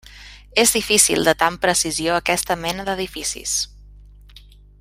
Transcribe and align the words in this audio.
És 0.61 0.71
difícil 0.77 1.27
datar 1.27 1.49
amb 1.53 1.61
precisió 1.67 2.17
aquesta 2.21 2.59
mena 2.65 2.89
d'edificis. 2.91 3.55